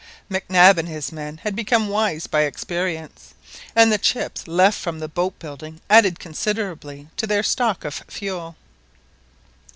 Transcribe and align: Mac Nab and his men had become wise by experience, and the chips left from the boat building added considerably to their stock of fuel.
Mac 0.29 0.49
Nab 0.49 0.79
and 0.79 0.89
his 0.89 1.11
men 1.11 1.37
had 1.43 1.55
become 1.55 1.87
wise 1.87 2.25
by 2.25 2.41
experience, 2.41 3.35
and 3.75 3.91
the 3.93 3.99
chips 3.99 4.47
left 4.47 4.79
from 4.79 4.97
the 4.97 5.07
boat 5.07 5.37
building 5.37 5.79
added 5.91 6.17
considerably 6.17 7.09
to 7.17 7.27
their 7.27 7.43
stock 7.43 7.85
of 7.85 7.93
fuel. 8.07 8.55